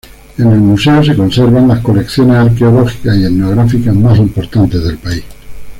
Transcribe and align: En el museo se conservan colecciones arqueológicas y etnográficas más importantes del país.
En 0.39 0.51
el 0.51 0.57
museo 0.57 1.03
se 1.03 1.15
conservan 1.15 1.79
colecciones 1.83 2.35
arqueológicas 2.37 3.15
y 3.17 3.25
etnográficas 3.25 3.93
más 3.93 4.17
importantes 4.17 4.83
del 4.83 4.97
país. 4.97 5.23